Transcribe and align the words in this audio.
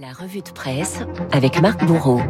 La 0.00 0.14
revue 0.14 0.40
de 0.40 0.48
presse 0.48 1.00
avec 1.30 1.60
Marc 1.60 1.84
Bourreau. 1.84 2.22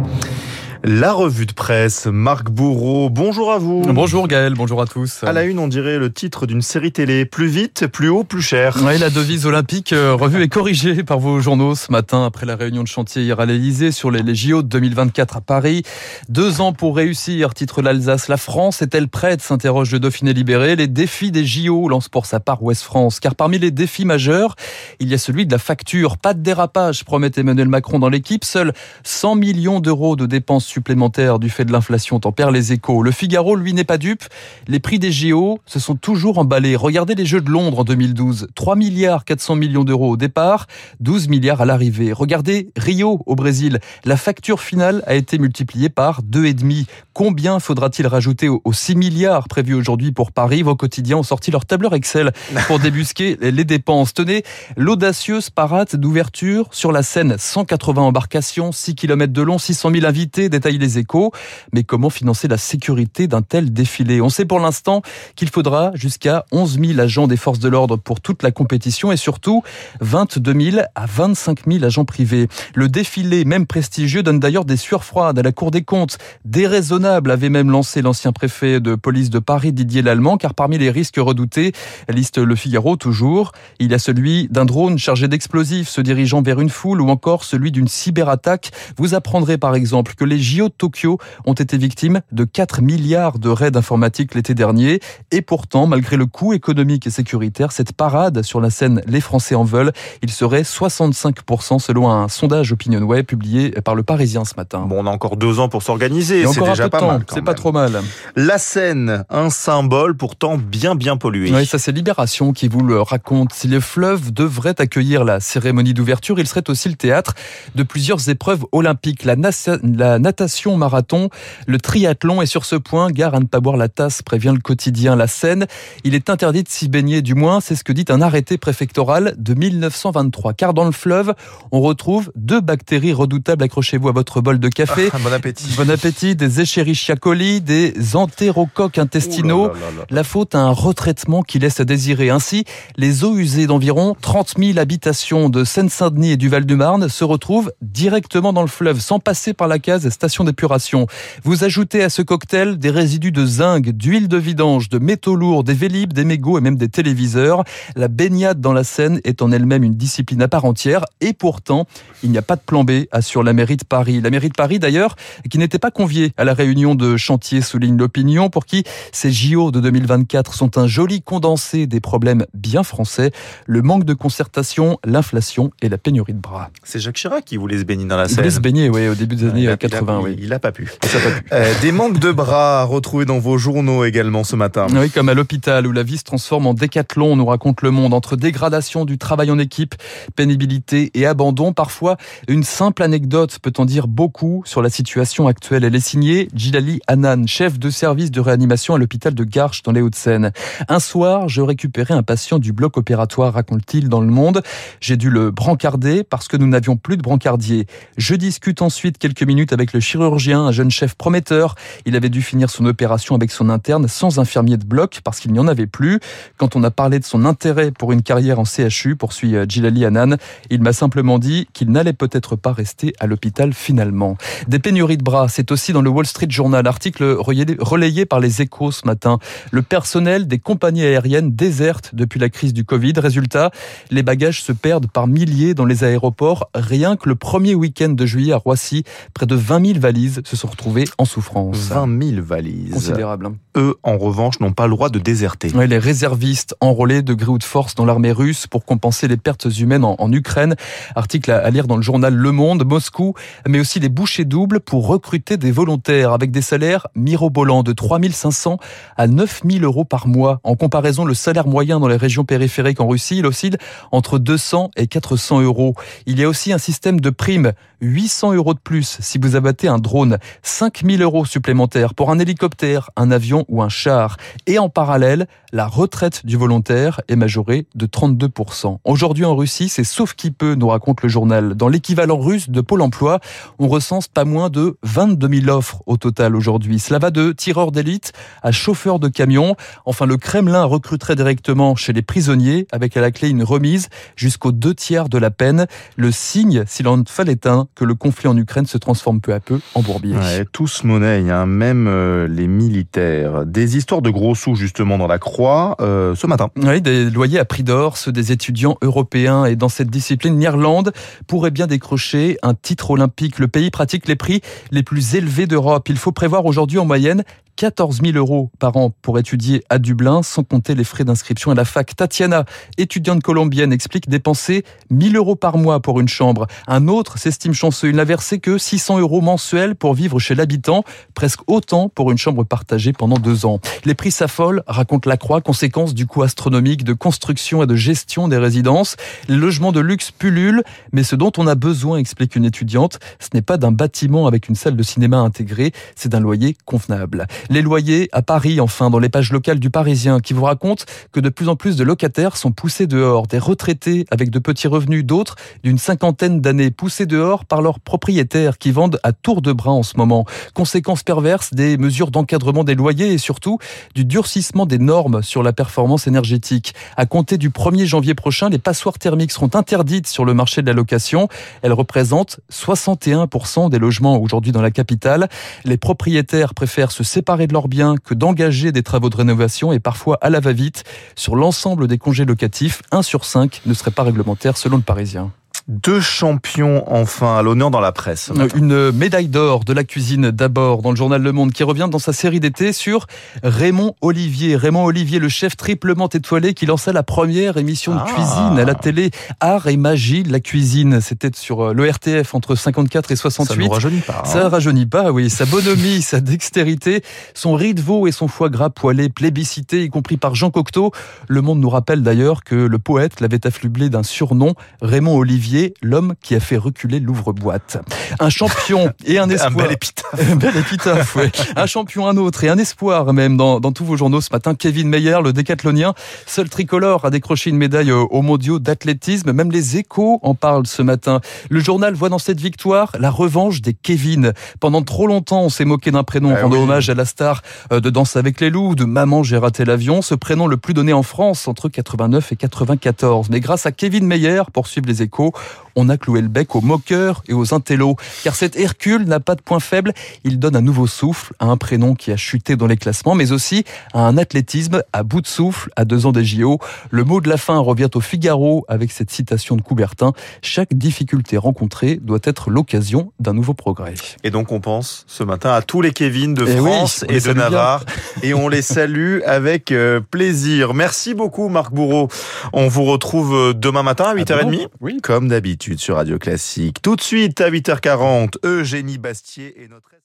La 0.83 1.13
revue 1.13 1.45
de 1.45 1.53
presse, 1.53 2.07
Marc 2.07 2.49
Bourreau, 2.49 3.11
bonjour 3.11 3.53
à 3.53 3.59
vous. 3.59 3.83
Bonjour 3.83 4.27
Gaël, 4.27 4.55
bonjour 4.55 4.81
à 4.81 4.87
tous. 4.87 5.23
À 5.25 5.33
la 5.35 5.43
une, 5.43 5.59
on 5.59 5.69
dirait 5.69 5.99
le 5.99 6.11
titre 6.11 6.47
d'une 6.47 6.63
série 6.63 6.91
télé. 6.91 7.27
Plus 7.27 7.49
vite, 7.49 7.87
plus 7.87 8.09
haut, 8.09 8.25
plus 8.25 8.41
cher. 8.41 8.79
Oui, 8.83 8.97
la 8.97 9.11
devise 9.11 9.45
olympique 9.45 9.93
euh, 9.93 10.15
revue 10.15 10.43
et 10.43 10.49
corrigée 10.49 11.05
par 11.05 11.19
vos 11.19 11.39
journaux 11.39 11.75
ce 11.75 11.93
matin 11.93 12.25
après 12.25 12.47
la 12.47 12.57
réunion 12.57 12.83
de 12.83 12.89
chantier 12.89 13.23
hier 13.23 13.39
à 13.41 13.45
l'Elysée 13.45 13.93
sur 13.93 14.11
les, 14.11 14.23
les 14.23 14.35
JO 14.35 14.63
de 14.63 14.69
2024 14.69 15.37
à 15.37 15.41
Paris. 15.43 15.83
Deux 16.31 16.63
ans 16.63 16.73
pour 16.73 16.97
réussir, 16.97 17.53
titre 17.53 17.83
l'Alsace. 17.83 18.29
La 18.29 18.39
France 18.39 18.81
est-elle 18.81 19.09
prête 19.09 19.43
s'interroge 19.43 19.93
le 19.93 20.01
Dauphiné 20.01 20.33
libéré. 20.33 20.77
Les 20.77 20.89
défis 20.89 21.31
des 21.31 21.45
JO 21.45 21.89
lance 21.89 22.09
pour 22.09 22.25
sa 22.25 22.41
part 22.41 22.63
Ouest 22.63 22.85
France. 22.85 23.21
Car 23.21 23.35
parmi 23.35 23.59
les 23.59 23.71
défis 23.71 24.07
majeurs, 24.07 24.57
il 24.99 25.09
y 25.09 25.15
a 25.15 25.19
celui 25.19 25.45
de 25.45 25.53
la 25.53 25.59
facture. 25.59 26.17
Pas 26.17 26.33
de 26.33 26.41
dérapage, 26.41 27.05
promet 27.05 27.31
Emmanuel 27.37 27.69
Macron 27.69 27.99
dans 27.99 28.09
l'équipe. 28.09 28.47
Seuls 28.47 28.73
100 29.03 29.35
millions 29.35 29.81
d'euros 29.81 30.17
de 30.17 30.25
dépenses 30.25 30.70
supplémentaires 30.71 31.39
du 31.39 31.51
fait 31.51 31.65
de 31.65 31.73
l'inflation 31.73 32.21
tempère 32.21 32.51
les 32.51 32.73
échos. 32.73 33.03
Le 33.03 33.11
Figaro, 33.11 33.57
lui, 33.57 33.75
n'est 33.75 33.85
pas 33.85 33.99
dupe. 33.99 34.25
Les 34.69 34.79
prix 34.79 34.99
des 34.99 35.13
JO 35.13 35.59
se 35.67 35.79
sont 35.79 35.97
toujours 35.97 36.39
emballés. 36.39 36.77
Regardez 36.77 37.15
les 37.15 37.27
Jeux 37.27 37.41
de 37.41 37.51
Londres 37.51 37.81
en 37.81 37.85
2012. 37.85 38.49
3 38.55 38.77
milliards 38.77 39.25
400 39.25 39.57
millions 39.57 39.85
d'euros 39.85 40.11
au 40.11 40.17
départ, 40.17 40.67
12 41.01 41.29
milliards 41.29 41.61
à 41.61 41.65
l'arrivée. 41.65 42.13
Regardez 42.13 42.71
Rio 42.77 43.23
au 43.27 43.35
Brésil. 43.35 43.81
La 44.05 44.17
facture 44.17 44.61
finale 44.61 45.03
a 45.07 45.15
été 45.15 45.39
multipliée 45.39 45.89
par 45.89 46.23
2,5. 46.23 46.87
Combien 47.13 47.59
faudra-t-il 47.59 48.07
rajouter 48.07 48.49
aux 48.49 48.73
6 48.73 48.97
milliards 48.97 49.49
prévus 49.49 49.75
aujourd'hui 49.75 50.13
pour 50.13 50.33
Paris? 50.33 50.63
Vos 50.63 50.77
quotidiens 50.77 51.19
ont 51.19 51.23
sorti 51.23 51.51
leur 51.51 51.67
tableur 51.67 51.95
Excel 51.95 52.33
pour 52.67 52.79
débusquer 52.81 53.37
les 53.41 53.65
dépenses. 53.65 54.15
Tenez, 54.15 54.45
l'audacieuse 54.77 55.51
parade 55.51 55.95
d'ouverture 55.95 56.69
sur 56.71 56.93
la 56.93 57.03
Seine. 57.03 57.37
180 57.37 58.03
embarcations, 58.03 58.73
6 58.73 58.95
km 58.95 59.33
de 59.33 59.43
long, 59.43 59.59
600 59.59 59.91
000 59.93 60.07
invités, 60.07 60.49
détaillent 60.61 60.79
les 60.79 60.99
échos. 60.99 61.33
Mais 61.73 61.85
comment 61.85 62.11
financer 62.11 62.47
la 62.47 62.59
sécurité 62.59 63.27
d'un 63.27 63.43
tel 63.43 63.73
défilé 63.73 64.21
On 64.21 64.29
sait 64.29 64.45
pour 64.45 64.61
l'instant 64.61 65.03
qu'il 65.37 65.49
faudra 65.49 65.91
jusqu'à 65.95 66.45
11 66.53 66.79
000 66.79 67.01
agents 67.01 67.27
des 67.27 67.39
forces 67.39 67.59
de 67.59 67.69
l'ordre 67.69 67.97
pour 67.97 68.21
toute 68.21 68.43
la 68.43 68.51
compétition 68.51 69.11
et 69.11 69.17
surtout 69.17 69.63
22 70.01 70.71
000 70.73 70.83
à 70.95 71.07
25 71.07 71.61
000 71.67 71.85
agents 71.85 72.05
privés. 72.05 72.49
Le 72.75 72.89
défilé, 72.89 73.45
même 73.45 73.67
prestigieux, 73.67 74.23
donne 74.23 74.39
d'ailleurs 74.39 74.67
des 74.67 74.77
sueurs 74.77 75.05
froides 75.05 75.39
à 75.39 75.43
la 75.43 75.53
Cour 75.53 75.71
des 75.71 75.83
comptes. 75.83 76.19
Déraisonnable 76.45 77.31
avait 77.31 77.49
même 77.49 77.71
lancé 77.71 78.03
l'ancien 78.03 78.33
préfet 78.33 78.81
de 78.81 78.95
police 78.95 79.31
de 79.31 79.39
Paris, 79.39 79.73
Didier 79.73 80.03
Lallemand, 80.03 80.37
car 80.37 80.55
parmi 80.55 80.77
les 80.77 80.91
risques 80.91 81.17
redoutés, 81.19 81.73
liste 82.09 82.39
Le 82.39 82.55
Figaro 82.55 82.97
toujours, 82.97 83.53
il 83.79 83.91
y 83.91 83.95
a 83.95 83.99
celui 83.99 84.49
d'un 84.49 84.67
drone 84.67 84.99
chargé 84.99 85.27
d'explosifs 85.27 85.89
se 85.89 86.01
dirigeant 86.01 86.43
vers 86.43 86.61
une 86.61 86.69
foule 86.69 87.01
ou 87.01 87.09
encore 87.09 87.45
celui 87.45 87.73
d'une 87.73 87.89
cyberattaque. 87.89 88.73
Vous 88.97 89.15
apprendrez 89.15 89.57
par 89.57 89.75
exemple 89.75 90.15
que 90.15 90.25
les 90.25 90.39
JO 90.51 90.69
de 90.69 90.75
Tokyo 90.75 91.19
ont 91.47 91.53
été 91.53 91.79
victimes 91.79 92.21
de 92.33 92.45
4 92.45 92.83
milliards 92.83 93.39
de 93.39 93.49
raids 93.49 93.77
informatiques 93.77 94.35
l'été 94.35 94.55
dernier. 94.55 95.01
Et 95.31 95.43
pourtant, 95.43 95.87
malgré 95.87 96.17
le 96.17 96.27
coût 96.27 96.53
économique 96.53 97.07
et 97.07 97.11
sécuritaire, 97.11 97.71
cette 97.73 97.93
parade 97.93 98.43
sur 98.43 98.61
la 98.61 98.71
scène 98.71 99.03
Les 99.07 99.21
Français 99.21 99.55
en 99.55 99.65
veulent, 99.65 99.93
il 100.23 100.31
serait 100.31 100.63
65% 100.63 101.79
selon 101.79 102.11
un 102.11 102.29
sondage 102.29 102.73
OpinionWay 102.73 103.23
publié 103.23 103.71
par 103.85 103.95
le 103.95 104.03
Parisien 104.03 104.45
ce 104.45 104.55
matin. 104.57 104.87
Bon, 104.89 105.05
on 105.05 105.07
a 105.07 105.11
encore 105.11 105.37
deux 105.37 105.61
ans 105.61 105.69
pour 105.69 105.83
s'organiser. 105.83 106.45
C'est 106.47 106.61
déjà 106.61 106.89
pas 106.89 106.99
temps, 107.01 107.07
mal. 107.07 107.25
c'est 107.33 107.45
pas 107.45 107.55
trop 107.55 107.73
mal. 107.73 108.01
La 108.35 108.59
Seine, 108.59 109.25
un 109.31 109.51
symbole 109.51 110.17
pourtant 110.17 110.59
bien 110.59 110.95
bien 110.95 111.17
pollué. 111.17 111.53
Oui, 111.53 111.67
ça 111.67 111.79
c'est 111.79 111.93
Libération 111.93 112.53
qui 112.53 112.67
vous 112.69 112.83
le 112.83 113.01
raconte. 113.01 113.53
Si 113.53 113.69
le 113.69 113.81
fleuve 113.81 114.33
devrait 114.33 114.81
accueillir 114.81 115.25
la 115.25 115.39
cérémonie 115.39 115.95
d'ouverture, 115.95 116.41
il 116.41 116.47
serait 116.47 116.69
aussi 116.69 116.89
le 116.89 116.97
théâtre 116.97 117.35
de 117.75 117.83
plusieurs 117.83 118.29
épreuves 118.29 118.65
olympiques. 118.73 119.25
La, 119.25 119.37
la 119.83 120.19
natation 120.19 120.40
marathon, 120.77 121.29
le 121.67 121.79
triathlon 121.79 122.43
et 122.43 122.47
sur 122.47 122.65
ce 122.65 122.77
point, 122.77 123.11
gare 123.11 123.35
à 123.35 123.41
ne 123.41 123.47
pas 123.47 123.61
boire 123.61 123.77
la 123.77 123.89
tasse, 123.89 124.23
prévient 124.23 124.53
le 124.55 124.61
quotidien 124.61 125.17
La 125.17 125.27
Seine. 125.27 125.67
Il 126.05 126.15
est 126.15 126.31
interdit 126.31 126.63
de 126.63 126.69
s'y 126.69 126.89
baigner, 126.89 127.23
du 127.23 127.35
moins 127.35 127.61
c'est 127.61 127.75
ce 127.75 127.85
que 127.85 127.93
dit 127.93 128.05
un 128.09 128.21
arrêté 128.21 128.59
préfectoral 128.59 129.35
de 129.37 129.55
1923. 129.55 130.55
Car 130.55 130.75
dans 130.75 130.85
le 130.85 130.93
fleuve, 130.93 131.35
on 131.73 131.81
retrouve 131.81 132.33
deux 132.37 132.61
bactéries 132.61 133.13
redoutables. 133.13 133.65
Accrochez-vous 133.65 134.09
à 134.09 134.13
votre 134.13 134.41
bol 134.41 134.59
de 134.59 134.69
café. 134.69 135.11
Ah, 135.13 135.19
bon 135.23 135.33
appétit. 135.33 135.75
Bon 135.77 135.91
appétit, 135.91 136.37
des 136.37 136.61
Escherichia 136.61 137.17
coli, 137.17 137.61
des 137.61 137.95
entérocoques 138.15 138.99
intestinaux. 138.99 139.67
Ouh 139.67 139.69
là 139.69 139.75
là 139.75 139.81
là 139.81 139.97
là. 139.99 140.05
La 140.11 140.25
faute 140.25 140.55
à 140.55 140.61
un 140.61 140.71
retraitement 140.71 141.43
qui 141.43 141.59
laisse 141.59 141.81
à 141.81 141.85
désirer. 141.85 142.31
Ainsi, 142.31 142.65
les 142.97 143.25
eaux 143.25 143.37
usées 143.37 143.67
d'environ 143.67 144.17
30 144.21 144.55
000 144.59 144.79
habitations 144.79 145.49
de 145.49 145.65
Seine-Saint-Denis 145.65 146.33
et 146.33 146.37
du 146.37 146.49
Val-de-Marne 146.49 147.09
se 147.09 147.25
retrouvent 147.25 147.73
directement 147.83 148.53
dans 148.53 148.63
le 148.63 148.69
fleuve, 148.69 149.01
sans 149.01 149.19
passer 149.19 149.55
par 149.55 149.69
la 149.69 149.79
case 149.79 150.09
station 150.09 150.30
d'épuration. 150.39 151.07
Vous 151.45 151.65
ajoutez 151.65 152.03
à 152.03 152.09
ce 152.09 152.23
cocktail 152.23 152.79
des 152.79 152.91
résidus 152.91 153.33
de 153.33 153.45
zinc, 153.45 153.89
d'huile 153.91 154.29
de 154.29 154.37
vidange, 154.37 154.89
de 154.89 154.99
métaux 154.99 155.35
lourds, 155.37 155.65
des 155.65 155.75
vélib, 155.75 156.13
des 156.13 156.25
mégots 156.25 156.59
et 156.59 156.61
même 156.61 156.77
des 156.77 156.89
téléviseurs. 156.89 157.65
La 157.97 158.09
baignade 158.09 158.61
dans 158.61 158.73
la 158.73 158.85
Seine 158.85 159.21
est 159.25 159.43
en 159.43 159.51
elle-même 159.53 159.83
une 159.85 159.95
discipline 159.97 160.41
à 160.43 160.49
part 160.49 160.65
entière. 160.65 161.05
Et 161.21 161.33
pourtant, 161.33 161.87
il 162.23 162.31
n'y 162.31 162.39
a 162.39 162.43
pas 162.43 162.57
de 162.57 162.61
plan 162.65 162.85
B, 162.85 162.91
assure 163.13 163.43
la 163.43 163.53
mairie 163.53 163.77
de 163.77 163.85
Paris. 163.85 164.21
La 164.21 164.31
mairie 164.31 164.49
de 164.49 164.55
Paris, 164.57 164.79
d'ailleurs, 164.79 165.17
qui 165.51 165.59
n'était 165.59 165.79
pas 165.79 165.91
conviée 165.91 166.33
à 166.37 166.45
la 166.45 166.55
réunion 166.55 166.95
de 166.95 167.17
chantier, 167.17 167.61
souligne 167.61 167.97
l'opinion, 167.97 168.49
pour 168.51 168.65
qui 168.67 168.85
ces 169.13 169.31
JO 169.33 169.71
de 169.71 169.81
2024 169.81 170.55
sont 170.55 170.79
un 170.79 170.87
joli 170.87 171.23
condensé 171.23 171.87
des 171.87 172.01
problèmes 172.01 172.47
bien 172.55 172.83
français, 172.83 173.33
le 173.67 173.83
manque 173.83 174.05
de 174.05 174.15
concertation, 174.15 174.99
l'inflation 175.05 175.71
et 175.83 175.89
la 175.89 175.99
pénurie 175.99 176.35
de 176.35 176.39
bras. 176.41 176.71
C'est 176.85 176.99
Jacques 177.01 177.17
Chirac 177.17 177.45
qui 177.45 177.57
voulait 177.57 177.79
se 177.79 177.85
baigner 177.85 178.05
dans 178.07 178.17
la 178.17 178.29
Seine. 178.29 178.37
voulez 178.39 178.51
se 178.51 178.61
baigner, 178.61 178.89
oui, 178.89 179.09
au 179.09 179.15
début 179.15 179.37
des 179.37 179.45
Il 179.45 179.49
années 179.51 179.69
a- 179.69 179.73
euh, 179.73 179.77
80, 179.77 180.20
il 180.21 180.27
a, 180.27 180.31
oui. 180.31 180.37
il 180.43 180.53
a 180.53 180.59
pas 180.59 180.73
pu. 180.73 180.91
Ça 181.03 181.19
a 181.19 181.21
pas 181.21 181.31
pu. 181.31 181.45
Euh, 181.53 181.73
des 181.81 181.93
manques 181.93 182.19
de 182.19 182.33
bras 182.33 182.85
retrouvés 182.85 183.25
dans 183.25 183.39
vos 183.39 183.59
journaux 183.59 184.05
également 184.05 184.45
ce 184.45 184.57
matin. 184.57 184.87
Oui, 184.91 185.11
comme 185.11 185.29
à 185.29 185.35
l'hôpital 185.35 185.87
où 185.87 185.93
la 185.93 186.03
vie 186.03 186.19
se 186.19 186.25
transforme 186.25 186.67
en 186.67 186.75
décathlon, 186.75 187.37
nous 187.37 187.47
raconte 187.47 187.83
le 187.83 187.91
monde, 187.91 188.15
entre 188.15 188.37
dégradation 188.37 189.05
du 189.05 189.19
travail 189.19 189.51
en 189.51 189.59
équipe, 189.59 189.95
pénibilité 190.37 191.11
et 191.15 191.27
abandon. 191.27 191.73
Parfois, 191.73 192.17
une 192.49 192.65
simple 192.65 193.03
anecdote 193.03 193.59
peut 193.61 193.73
en 193.79 193.85
dire 193.85 194.09
beaucoup 194.09 194.63
sur 194.67 194.83
la 194.83 194.91
situation 194.91 195.47
actuelle. 195.47 195.85
Elle 195.85 195.95
est 195.95 196.01
signée 196.01 196.49
Gilali 196.55 197.01
Hanan, 197.07 197.47
chef 197.47 197.79
de 197.79 197.91
service 197.91 198.31
de 198.31 198.41
réanimation 198.41 198.95
à 198.95 198.99
l'hôpital 198.99 199.35
de 199.35 199.45
Garches 199.45 199.83
dans 199.83 199.93
les 199.93 200.01
Hauts-de-Seine. 200.01 200.53
Un 200.89 201.01
soir, 201.01 201.49
je 201.49 201.61
récupérais 201.61 202.15
un 202.15 202.23
patient 202.23 202.59
du 202.59 202.73
bloc 202.73 202.97
opératoire, 202.97 203.55
raconte-t-il 203.55 204.09
dans 204.09 204.21
le 204.21 204.31
monde. 204.31 204.63
J'ai 205.01 205.17
dû 205.17 205.31
le 205.31 205.51
brancarder 205.51 206.25
parce 206.25 206.49
que 206.49 206.57
nous 206.57 206.67
n'avions 206.67 206.97
plus 206.97 207.17
de 207.17 207.23
brancardier. 207.23 207.87
Je 208.17 208.35
discute 208.35 208.83
ensuite 208.83 209.19
quelques 209.19 209.43
minutes 209.43 209.73
avec 209.73 209.93
le 209.93 210.00
chirurgien, 210.01 210.61
un 210.61 210.73
jeune 210.73 210.91
chef 210.91 211.15
prometteur. 211.15 211.75
Il 212.07 212.17
avait 212.17 212.29
dû 212.29 212.43
finir 212.43 212.71
son 212.71 212.85
opération 212.87 213.35
avec 213.35 213.51
son 213.51 213.69
interne 213.69 214.09
sans 214.09 214.39
infirmier 214.39 214.77
de 214.77 214.85
bloc 214.85 215.21
parce 215.25 215.41
qu'il 215.41 215.53
n'y 215.53 215.59
en 215.59 215.69
avait 215.69 215.87
plus. 215.87 216.21
Quand 216.57 216.77
on 216.77 216.83
a 216.83 216.91
parlé 216.91 217.19
de 217.19 217.25
son 217.25 217.45
intérêt 217.45 217.91
pour 217.91 218.13
une 218.13 218.23
carrière 218.23 218.59
en 218.59 218.65
CHU, 218.65 219.17
poursuit 219.17 219.57
euh, 219.57 219.67
Djilali 219.69 220.05
Hanan, 220.05 220.37
il 220.71 220.83
m'a 220.83 220.93
simplement 220.93 221.39
dit 221.39 221.69
qu'il 221.73 221.91
n'allait 221.91 222.13
peut-être 222.13 222.57
pas 222.57 222.73
rester 222.73 223.15
à 223.21 223.27
l'hôpital 223.27 223.73
finalement. 223.73 224.37
Des 224.69 224.79
pénuries 224.79 225.17
de 225.17 225.23
bras, 225.23 225.49
c'est 225.49 225.71
aussi 225.73 225.93
dans 225.93 226.03
le 226.03 226.11
Wall 226.11 226.27
Street 226.27 226.51
Journal, 226.51 226.87
article 226.87 227.37
relayé 227.39 228.27
par 228.27 228.41
les 228.41 228.63
échos 228.63 228.93
ce 228.93 229.07
matin. 229.07 229.39
Le 229.71 229.83
personnel 229.83 230.47
des 230.47 230.59
compagnies 230.59 231.03
aériennes 231.03 231.53
déserte 231.53 232.11
depuis 232.15 232.41
la 232.41 232.49
crise 232.49 232.73
du 232.73 232.85
Covid. 232.85 233.13
Résultat, 233.17 233.71
les 234.11 234.23
bagages 234.23 234.63
se 234.63 234.73
perdent 234.73 235.11
par 235.11 235.27
milliers 235.27 235.75
dans 235.75 235.85
les 235.85 236.05
aéroports. 236.05 236.71
Rien 236.75 237.17
que 237.17 237.29
le 237.29 237.35
premier 237.35 237.75
week-end 237.75 238.11
de 238.11 238.27
juillet 238.27 238.53
à 238.53 238.57
Roissy, 238.57 239.05
près 239.35 239.47
de 239.47 239.55
20 239.55 239.87
000 239.87 239.90
valises 239.99 240.41
se 240.45 240.57
sont 240.57 240.69
retrouvées 240.69 241.05
en 241.19 241.25
souffrance. 241.25 241.77
20 241.77 242.23
000 242.35 242.43
valises. 242.45 242.93
Considérable. 242.93 243.47
hein. 243.47 243.55
Eux, 243.77 243.97
en 244.03 244.19
revanche, 244.19 244.61
n'ont 244.61 244.73
pas 244.73 244.87
le 244.87 244.95
droit 244.95 245.09
de 245.11 245.19
déserter. 245.19 245.71
Ouais, 245.73 245.87
les 245.87 245.99
réservistes 245.99 246.75
enrôlés 246.81 247.23
de 247.23 247.35
gré 247.35 247.49
ou 247.51 247.59
de 247.59 247.65
force 247.65 247.95
dans 247.95 248.05
l'armée 248.05 248.33
russe 248.33 248.67
pour 248.67 248.85
compenser 248.85 249.29
les 249.29 249.37
pertes 249.37 249.67
humaines 249.79 250.05
en, 250.05 250.17
en 250.19 250.33
Ukraine. 250.33 250.75
Article 251.15 251.51
à, 251.53 251.59
à 251.59 251.71
lire 251.71 251.87
dans 251.87 251.97
le 251.97 252.03
journal 252.03 252.35
Le 252.35 252.53
Monde, 252.53 252.85
Moscou, 252.85 253.35
mais 253.69 253.81
aussi 253.81 254.01
les 254.01 254.09
bouchées 254.09 254.45
doubles 254.45 254.81
pour 254.81 255.07
recruter 255.07 255.57
des 255.57 255.71
volontaires 255.73 256.33
avec 256.33 256.51
des 256.51 256.63
salaires 256.63 257.07
mirobolants 257.15 257.83
de 257.83 257.93
3500 257.93 258.79
à 259.17 259.27
9000 259.27 259.85
euros 259.85 260.05
par 260.05 260.27
mois. 260.27 260.61
En 260.65 260.75
comparaison, 260.75 261.25
le 261.25 261.35
salaire 261.35 261.67
moyen 261.67 262.01
dans 262.01 262.09
les 262.09 262.17
régions 262.17 262.45
périphériques 262.45 263.01
en 263.01 263.09
Russie, 263.09 263.39
il 263.39 263.47
oscille 263.47 263.77
entre 264.13 264.39
200 264.39 264.91
et 264.97 265.07
400 265.07 265.61
euros. 265.63 265.95
Il 266.27 266.39
y 266.39 266.45
a 266.45 266.49
aussi 266.49 266.73
un 266.73 266.79
système 266.79 267.21
de 267.21 267.31
primes, 267.31 267.73
800 268.01 268.55
euros 268.55 268.75
de 268.75 268.79
plus 268.79 269.19
si 269.21 269.39
vous 269.39 269.57
abattez 269.57 269.80
un 269.89 269.99
drone. 269.99 270.39
5000 270.63 271.23
euros 271.23 271.45
supplémentaires 271.45 272.15
pour 272.15 272.31
un 272.31 272.39
hélicoptère, 272.39 273.11
un 273.17 273.31
avion 273.31 273.65
ou 273.69 273.83
un 273.83 273.89
char. 273.89 274.37
Et 274.67 274.79
en 274.79 274.89
parallèle, 274.89 275.47
la 275.73 275.87
retraite 275.87 276.45
du 276.45 276.57
volontaire 276.57 277.21
est 277.29 277.37
majorée 277.37 277.87
de 277.95 278.07
32%. 278.07 278.99
Aujourd'hui 279.05 279.45
en 279.45 279.55
Russie, 279.55 279.89
c'est 279.89 280.05
sauf 280.05 280.35
qui 280.35 280.51
peut, 280.51 280.75
nous 280.75 280.89
raconte 280.89 281.23
le 281.23 281.29
journal. 281.29 281.75
Dans 281.75 281.89
l'équivalent 281.89 282.39
russe 282.39 282.71
de 282.71 282.81
Pôle 282.81 283.03
emploi, 283.03 283.41
on 283.79 283.89
recense 283.89 284.27
pas 284.27 284.45
moins 284.45 284.69
de 284.69 284.97
22 285.05 285.61
000 285.63 285.77
offres 285.77 286.03
au 286.07 286.17
total 286.17 286.57
aujourd'hui. 286.57 286.99
Cela 286.99 287.19
va 287.19 287.31
de 287.31 287.53
tireurs 287.53 287.93
d'élite 287.93 288.33
à 288.63 288.73
chauffeurs 288.73 289.21
de 289.21 289.29
camions. 289.29 289.77
Enfin, 290.07 290.27
le 290.27 290.37
Kremlin 290.37 290.85
recruterait 290.85 291.37
directement 291.37 291.95
chez 291.95 292.13
les 292.13 292.23
prisonniers 292.23 292.87
avec 292.91 293.17
à 293.17 293.21
la 293.21 293.31
clé 293.31 293.49
une 293.49 293.63
remise 293.63 294.09
jusqu'aux 294.37 294.73
deux 294.73 294.95
tiers 294.95 295.29
de 295.29 295.39
la 295.39 295.51
peine. 295.51 295.87
Le 296.17 296.33
signe, 296.33 296.85
s'il 296.87 297.07
en 297.07 297.23
fallait 297.27 297.67
un, 297.67 297.87
que 297.95 298.05
le 298.05 298.15
conflit 298.15 298.49
en 298.49 298.57
Ukraine 298.57 298.87
se 298.87 298.99
transforme 298.99 299.41
peu 299.41 299.55
à 299.55 299.61
peu 299.61 299.70
en 299.95 300.03
bourbier. 300.03 300.37
Ouais, 300.37 300.65
tous 300.73 301.05
monnaie, 301.05 301.51
hein, 301.51 301.67
même 301.67 302.07
euh, 302.09 302.49
les 302.49 302.67
militaires. 302.67 303.67
Des 303.67 303.97
histoires 303.97 304.23
de 304.23 304.31
gros 304.31 304.55
sous 304.55 304.75
justement 304.75 305.19
dans 305.19 305.27
la 305.27 305.39
croix 305.39 305.97
euh, 306.01 306.35
ce 306.35 306.47
matin. 306.47 306.69
Oui, 306.77 307.01
des 307.01 307.31
loyers 307.31 307.59
à 307.59 307.65
prix 307.65 307.83
d'or, 307.83 308.17
ceux 308.17 308.33
des 308.33 308.53
étudiants 308.53 308.97
européens. 309.03 309.65
Et 309.65 309.77
dans 309.77 309.89
cette 309.89 310.11
discipline, 310.11 310.59
l'Irlande 310.59 311.13
pourrait 311.47 311.71
bien 311.71 311.87
décrocher 311.87 312.59
un 312.63 312.75
titre 312.75 313.11
olympique. 313.11 313.59
Le 313.59 313.69
pays 313.69 313.91
pratique 313.91 314.29
les 314.29 314.37
prix 314.37 314.61
les 314.91 315.03
plus 315.03 315.35
élevés 315.35 315.67
d'Europe. 315.67 316.09
Il 316.09 316.19
faut 316.19 316.33
prévoir 316.33 316.67
aujourd'hui 316.67 316.99
en 316.99 317.05
moyenne 317.05 317.45
14 317.81 318.21
000 318.23 318.37
euros 318.37 318.71
par 318.79 318.99
an 318.99 319.11
pour 319.23 319.39
étudier 319.39 319.83
à 319.89 319.99
Dublin, 319.99 320.43
sans 320.43 320.65
compter 320.65 320.95
les 320.95 321.03
frais 321.03 321.25
d'inscription 321.25 321.71
à 321.71 321.75
la 321.75 321.87
fac. 321.87 322.15
Tatiana, 322.15 322.67
étudiante 322.99 323.43
colombienne, 323.43 323.91
explique 323.91 324.29
dépenser 324.29 324.85
1000 325.09 325.35
euros 325.39 325.57
par 325.57 325.79
mois 325.79 326.01
pour 326.01 326.21
une 326.21 326.29
chambre. 326.29 326.67
Un 326.87 327.09
autre 327.09 327.39
s'estime 327.39 327.73
chanceux. 327.73 328.11
Il 328.11 328.17
n'a 328.17 328.25
versé 328.25 328.59
que 328.59 328.77
600 328.77 329.21
euros 329.21 329.41
mensuels 329.41 329.97
pour 329.97 330.13
vivre 330.13 330.39
chez 330.39 330.55
l'habitant, 330.55 331.05
presque 331.33 331.61
autant 331.69 332.11
pour 332.11 332.31
une 332.31 332.37
chambre 332.37 332.65
partagée 332.65 333.15
pendant 333.15 333.39
deux 333.39 333.65
ans. 333.65 333.81
Les 334.05 334.15
prix 334.15 334.31
s'affolent, 334.31 334.83
raconte 334.87 335.25
la 335.25 335.39
Croix, 335.39 335.63
conséquence 335.63 336.13
du 336.13 336.27
coût 336.27 336.43
astronomique 336.43 337.03
de 337.03 337.15
construction 337.15 337.83
et 337.83 337.87
de 337.87 337.97
gestion 337.97 338.47
des 338.47 338.59
résidences. 338.59 339.17
Les 339.49 339.57
logements 339.57 339.93
de 339.93 340.01
luxe 340.01 340.33
pullulent, 340.33 340.83
mais 341.13 341.23
ce 341.23 341.35
dont 341.35 341.53
on 341.57 341.67
a 341.67 341.77
besoin, 341.77 342.19
explique 342.19 342.57
une 342.57 342.67
étudiante, 342.67 343.21
ce 343.39 343.49
n'est 343.55 343.63
pas 343.63 343.79
d'un 343.79 343.91
bâtiment 343.91 344.47
avec 344.47 344.69
une 344.69 344.75
salle 344.75 344.97
de 344.97 345.03
cinéma 345.03 345.39
intégrée, 345.39 345.93
c'est 346.15 346.29
d'un 346.29 346.41
loyer 346.41 346.77
convenable. 346.85 347.47
Les 347.73 347.83
loyers 347.83 348.29
à 348.33 348.43
Paris, 348.43 348.81
enfin, 348.81 349.11
dans 349.11 349.21
les 349.21 349.29
pages 349.29 349.53
locales 349.53 349.79
du 349.79 349.91
Parisien, 349.91 350.41
qui 350.41 350.55
vous 350.55 350.65
racontent 350.65 351.05
que 351.31 351.39
de 351.39 351.49
plus 351.51 351.69
en 351.69 351.77
plus 351.77 351.95
de 351.95 352.03
locataires 352.03 352.57
sont 352.57 352.73
poussés 352.73 353.07
dehors, 353.07 353.47
des 353.47 353.61
retraités 353.61 354.25
avec 354.33 354.51
de 354.51 354.59
petits 354.59 354.89
revenus, 354.89 355.25
d'autres 355.25 355.55
d'une 355.85 355.97
cinquantaine 355.97 356.61
d'années, 356.61 356.91
poussés 356.91 357.27
dehors 357.27 357.65
par 357.65 357.81
leurs 357.81 358.01
propriétaires 358.01 358.77
qui 358.77 358.91
vendent 358.91 359.21
à 359.23 359.33
tour 359.33 359.63
de 359.63 359.73
bras 359.73 359.93
en 359.93 360.03
ce 360.03 360.17
moment. 360.17 360.47
Conséquence 360.75 361.23
perverse 361.23 361.73
des 361.73 361.97
mesures 361.97 362.33
d'encadrement 362.33 362.83
des 362.83 362.97
loyers 362.97 363.33
et 363.33 363.39
surtout 363.39 363.79
du 364.17 364.25
durcissement 364.25 364.85
des 364.85 364.99
normes 364.99 365.41
sur 365.41 365.63
la 365.63 365.73
performance 365.73 366.27
énergétique. 366.27 366.93
À 367.17 367.25
compter 367.25 367.57
du 367.57 367.71
1er 367.71 368.05
janvier 368.05 368.35
prochain, 368.35 368.69
les 368.69 368.81
passoires 368.81 369.21
thermiques 369.21 369.53
seront 369.53 369.71
interdites 369.75 370.27
sur 370.27 370.45
le 370.45 370.55
marché 370.55 370.83
de 370.83 370.89
la 370.89 370.93
location. 370.93 371.47
Elles 371.83 371.93
représentent 371.93 372.59
61% 372.73 373.91
des 373.91 374.01
logements 374.01 374.39
aujourd'hui 374.39 374.73
dans 374.73 374.83
la 374.83 374.91
capitale. 374.91 375.49
Les 375.85 375.99
propriétaires 375.99 376.75
préfèrent 376.75 377.13
se 377.13 377.23
séparer 377.23 377.60
de 377.67 377.73
leurs 377.73 377.89
biens 377.89 378.17
que 378.17 378.35
d'engager 378.35 378.93
des 378.93 379.03
travaux 379.03 379.31
de 379.31 379.37
rénovation 379.37 379.93
et 379.93 380.01
parfois 380.01 380.39
à 380.41 380.51
la 380.51 380.61
va-vite. 380.61 381.05
Sur 381.37 381.57
l'ensemble 381.57 382.09
des 382.09 382.19
congés 382.19 382.45
locatifs, 382.45 383.03
1 383.13 383.23
sur 383.23 383.45
5 383.45 383.83
ne 383.87 383.95
serait 383.95 384.11
pas 384.11 384.23
réglementaire 384.23 384.77
selon 384.77 384.97
le 384.97 385.03
Parisien. 385.03 385.53
Deux 385.91 386.21
champions 386.21 387.03
enfin 387.13 387.57
à 387.57 387.63
l'honneur 387.63 387.91
dans 387.91 387.99
la 387.99 388.13
presse. 388.13 388.53
Une 388.77 389.11
médaille 389.11 389.49
d'or 389.49 389.85
de 389.85 389.93
la 389.93 390.05
cuisine 390.05 390.53
d'abord 390.53 391.03
dans 391.03 391.11
le 391.11 391.17
journal 391.17 391.43
Le 391.43 391.51
Monde 391.51 391.73
qui 391.73 391.83
revient 391.83 392.07
dans 392.09 392.21
sa 392.21 392.33
série 392.33 392.61
d'été 392.61 392.93
sur 392.93 393.27
Raymond 393.65 394.15
Olivier. 394.21 394.77
Raymond 394.77 395.05
Olivier, 395.05 395.41
le 395.41 395.49
chef 395.49 395.77
triplement 395.77 396.29
étoilé 396.29 396.75
qui 396.75 396.87
lançait 396.87 397.13
la 397.13 397.25
première 397.25 397.77
émission 397.77 398.15
de 398.15 398.21
ah. 398.21 398.25
cuisine 398.25 398.79
à 398.79 398.85
la 398.85 398.95
télé. 398.95 399.33
Art 399.59 399.89
et 399.89 399.97
magie 399.97 400.45
de 400.45 400.53
la 400.53 400.61
cuisine. 400.61 401.21
C'était 401.21 401.51
sur 401.57 401.87
euh, 401.87 401.93
le 401.93 402.09
RTF 402.09 402.55
entre 402.55 402.77
54 402.77 403.33
et 403.33 403.37
68. 403.37 403.83
Ça 403.83 403.89
ne 403.89 403.93
rajeunit 403.93 404.21
pas. 404.21 404.43
Hein. 404.45 404.49
Ça 404.49 404.69
rajeunit 404.69 405.07
pas, 405.07 405.33
oui. 405.33 405.51
Sa 405.51 405.65
bonhomie, 405.65 406.23
sa 406.23 406.41
dextérité, 406.41 407.25
son 407.53 407.75
riz 407.75 407.95
de 407.95 408.01
veau 408.01 408.29
et 408.29 408.33
son 408.33 408.47
foie 408.47 408.69
gras 408.69 408.91
poêlé, 408.91 409.29
plébiscité, 409.29 410.05
y 410.05 410.09
compris 410.09 410.37
par 410.37 410.55
Jean 410.55 410.71
Cocteau. 410.71 411.11
Le 411.49 411.63
Monde 411.63 411.81
nous 411.81 411.91
rappelle 411.91 412.23
d'ailleurs 412.23 412.63
que 412.63 412.77
le 412.77 412.99
poète 413.01 413.41
l'avait 413.41 413.67
affublé 413.67 414.09
d'un 414.09 414.23
surnom, 414.23 414.75
Raymond 415.03 415.37
Olivier 415.37 415.80
l'homme 416.03 416.35
qui 416.43 416.55
a 416.55 416.61
fait 416.61 416.77
reculer 416.77 417.21
l'ouvre-boîte. 417.21 417.99
Un 418.39 418.51
champion 418.51 419.13
et 419.25 419.39
un 419.39 419.49
espoir. 419.49 419.73
un 419.73 419.77
bel 419.77 419.93
épitaphe. 419.93 420.57
bel 420.57 420.77
épitaphe, 420.77 421.37
Un 421.77 421.87
champion, 421.87 422.27
un 422.29 422.37
autre 422.37 422.65
et 422.65 422.69
un 422.69 422.79
espoir 422.79 423.33
même 423.33 423.57
dans, 423.57 423.81
dans 423.81 423.93
tous 423.93 424.05
vos 424.05 424.17
journaux 424.17 424.41
ce 424.41 424.51
matin. 424.53 424.75
Kevin 424.75 425.09
Meyer, 425.09 425.39
le 425.43 425.53
décathlonien, 425.53 426.15
seul 426.47 426.69
tricolore, 426.69 427.25
a 427.25 427.31
décroché 427.31 427.71
une 427.71 427.77
médaille 427.77 428.13
aux 428.13 428.43
mondiaux 428.43 428.79
d'athlétisme. 428.79 429.53
Même 429.53 429.71
les 429.71 429.97
échos 429.97 430.41
en 430.43 430.55
parlent 430.55 430.87
ce 430.87 431.03
matin. 431.03 431.41
Le 431.69 431.81
journal 431.81 432.15
voit 432.15 432.29
dans 432.29 432.39
cette 432.39 432.61
victoire 432.61 433.13
la 433.19 433.31
revanche 433.31 433.81
des 433.81 433.95
Kevin. 433.95 434.53
Pendant 434.81 435.03
trop 435.03 435.27
longtemps, 435.27 435.63
on 435.63 435.69
s'est 435.69 435.85
moqué 435.85 436.11
d'un 436.11 436.25
prénom 436.25 436.55
ah 436.57 436.63
rendant 436.63 436.83
hommage 436.83 437.11
à 437.11 437.15
la 437.15 437.25
star 437.25 437.63
euh, 437.93 438.01
de 438.01 438.11
Danse 438.11 438.37
avec 438.37 438.61
les 438.61 438.71
loups, 438.71 438.95
de 438.95 439.05
Maman, 439.05 439.43
j'ai 439.43 439.57
raté 439.57 439.85
l'avion. 439.85 440.23
Ce 440.23 440.35
prénom 440.35 440.67
le 440.67 440.77
plus 440.77 440.95
donné 440.95 441.13
en 441.13 441.23
France 441.23 441.69
entre 441.69 441.89
89 441.89 442.53
et 442.53 442.57
94. 442.57 443.51
Mais 443.51 443.61
grâce 443.61 443.87
à 443.87 443.93
Kevin 443.93 444.27
Meyer, 444.27 444.63
poursuivent 444.73 445.07
les 445.07 445.23
échos, 445.23 445.53
on 445.97 446.09
a 446.09 446.17
cloué 446.17 446.41
le 446.41 446.49
bec 446.49 446.75
aux 446.77 446.81
moqueurs 446.81 447.43
et 447.49 447.53
aux 447.53 447.75
intellos. 447.75 448.17
Car 448.43 448.55
cet 448.55 448.77
Hercule 448.77 449.25
n'a 449.25 449.41
pas 449.41 449.55
de 449.55 449.61
point 449.61 449.81
faible, 449.81 450.13
il 450.45 450.59
donne 450.59 450.77
un 450.77 450.81
nouveau 450.81 451.07
souffle 451.07 451.53
à 451.59 451.67
un 451.67 451.77
prénom 451.77 452.15
qui 452.15 452.33
a 452.33 452.37
chuté 452.37 452.77
dans 452.77 452.87
les 452.87 452.97
classements, 452.97 453.35
mais 453.35 453.53
aussi 453.53 453.85
à 454.13 454.27
un 454.27 454.37
athlétisme 454.37 455.03
à 455.13 455.23
bout 455.23 455.41
de 455.41 455.47
souffle 455.47 455.91
à 455.97 456.05
deux 456.05 456.27
ans 456.27 456.33
des 456.33 456.45
JO. 456.45 456.79
Le 457.11 457.25
mot 457.25 457.41
de 457.41 457.49
la 457.49 457.57
fin 457.57 457.79
revient 457.79 458.09
au 458.15 458.21
Figaro 458.21 458.85
avec 458.89 459.13
cette 459.13 459.31
citation 459.31 459.77
de 459.77 459.83
Coubertin. 459.83 460.33
Chaque 460.63 460.95
difficulté 460.95 461.57
rencontrée 461.57 462.17
doit 462.17 462.39
être 462.45 462.71
l'occasion 462.71 463.33
d'un 463.41 463.53
nouveau 463.53 463.75
progrès. 463.75 464.15
Et 464.45 464.51
donc 464.51 464.73
on 464.73 464.81
pense 464.81 465.25
ce 465.27 465.43
matin 465.43 465.73
à 465.73 465.83
tous 465.83 466.01
les 466.01 466.13
Kevin 466.13 466.55
de 466.55 466.67
eh 466.67 466.77
France 466.77 467.25
et 467.29 467.41
de 467.41 467.53
Navarre 467.53 468.05
et 468.43 468.55
on 468.55 468.69
les 468.69 468.83
salue 468.83 469.41
avec 469.45 469.93
euh, 469.93 470.21
plaisir. 470.21 470.95
Merci 470.95 471.35
beaucoup 471.35 471.69
Marc 471.69 471.93
Bourreau. 471.93 472.29
On 472.73 472.89
vous 472.89 473.05
retrouve 473.05 473.55
euh, 473.55 473.73
demain 473.75 474.03
matin 474.03 474.25
à 474.25 474.35
8h30 474.35 474.89
oui. 475.01 475.19
comme 475.23 475.49
d'habitude 475.61 475.99
sur 475.99 476.17
Radio 476.17 476.39
Classique. 476.39 477.03
Tout 477.03 477.17
de 477.17 477.21
suite 477.21 477.61
à 477.61 477.71
8h40, 477.71 478.55
Eugénie 478.65 479.19
Bastier 479.19 479.83
et 479.83 479.89
notre 479.89 480.20